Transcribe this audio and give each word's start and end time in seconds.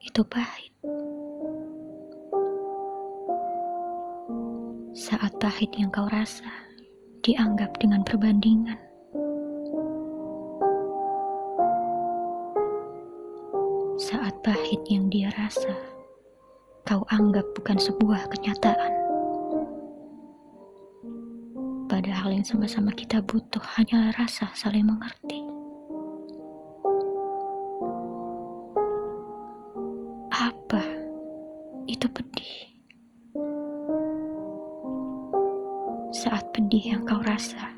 itu 0.00 0.24
pahit. 0.32 0.72
Saat 4.96 5.36
pahit 5.36 5.68
yang 5.76 5.92
kau 5.92 6.08
rasa 6.08 6.48
dianggap 7.20 7.76
dengan 7.76 8.00
perbandingan. 8.00 8.80
Saat 14.00 14.40
pahit 14.40 14.80
yang 14.88 15.12
dia 15.12 15.28
rasa, 15.36 15.76
kau 16.88 17.04
anggap 17.12 17.44
bukan 17.52 17.76
sebuah 17.76 18.24
kenyataan. 18.32 18.92
Padahal 21.92 22.40
yang 22.40 22.46
sama-sama 22.48 22.88
kita 22.96 23.20
butuh 23.20 23.60
hanyalah 23.76 24.16
rasa 24.16 24.48
saling 24.56 24.88
mengerti. 24.88 25.51
Itu 32.02 32.10
pedih? 32.18 32.58
Saat 36.10 36.50
pedih 36.50 36.98
yang 36.98 37.06
kau 37.06 37.22
rasa 37.22 37.70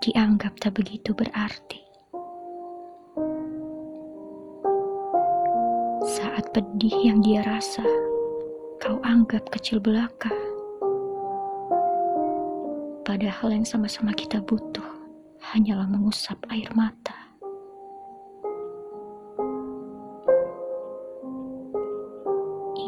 dianggap 0.00 0.56
tak 0.56 0.80
begitu 0.80 1.12
berarti. 1.12 1.84
Saat 6.00 6.48
pedih 6.56 6.96
yang 7.04 7.20
dia 7.20 7.44
rasa 7.44 7.84
kau 8.80 8.96
anggap 9.04 9.52
kecil 9.52 9.84
belaka. 9.84 10.32
Padahal 13.04 13.52
yang 13.52 13.68
sama-sama 13.68 14.16
kita 14.16 14.40
butuh 14.40 14.88
hanyalah 15.52 15.84
mengusap 15.84 16.40
air 16.48 16.72
mata. 16.72 17.19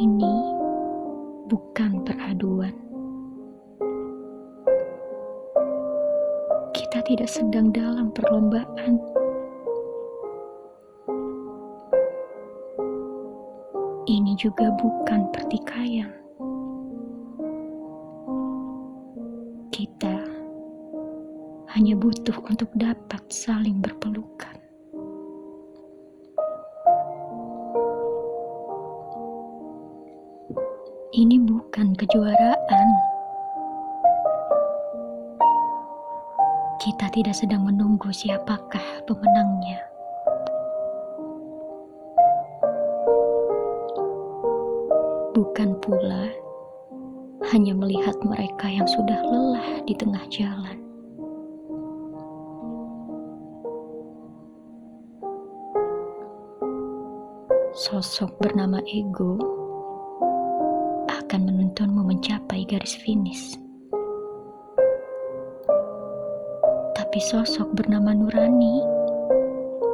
Ini 0.03 0.35
bukan 1.47 2.03
peraduan. 2.03 2.75
Kita 6.75 6.99
tidak 7.07 7.31
sedang 7.31 7.71
dalam 7.71 8.11
perlombaan. 8.11 8.99
Ini 14.11 14.35
juga 14.35 14.75
bukan 14.75 15.31
pertikaian. 15.31 16.11
Kita 19.71 20.19
hanya 21.79 21.95
butuh 21.95 22.43
untuk 22.51 22.75
dapat 22.75 23.23
saling 23.31 23.79
berpelukan. 23.79 24.62
Ini 31.13 31.45
bukan 31.45 31.93
kejuaraan. 31.93 32.89
Kita 36.81 37.13
tidak 37.13 37.37
sedang 37.37 37.69
menunggu 37.69 38.09
siapakah 38.09 39.05
pemenangnya. 39.05 39.77
Bukan 45.37 45.77
pula 45.85 46.33
hanya 47.53 47.77
melihat 47.77 48.17
mereka 48.25 48.73
yang 48.73 48.89
sudah 48.89 49.21
lelah 49.21 49.85
di 49.85 49.93
tengah 49.93 50.25
jalan. 50.33 50.81
Sosok 57.77 58.33
bernama 58.41 58.81
ego 58.89 59.62
menuntunmu 61.73 62.05
mencapai 62.05 62.69
garis 62.69 63.01
finish. 63.01 63.57
Tapi 66.93 67.17
sosok 67.17 67.73
bernama 67.73 68.13
Nurani 68.13 68.85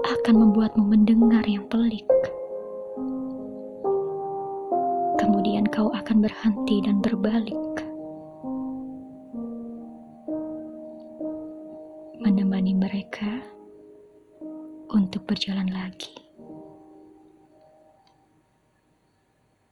akan 0.03 0.35
membuatmu 0.43 0.83
mendengar 0.83 1.47
yang 1.47 1.63
pelik. 1.71 2.03
Kemudian 5.23 5.71
kau 5.71 5.95
akan 5.95 6.19
berhenti 6.19 6.83
dan 6.83 6.99
berbalik. 6.99 7.55
Menemani 12.19 12.75
mereka 12.75 13.39
untuk 14.91 15.23
berjalan 15.31 15.71
lagi. 15.71 16.18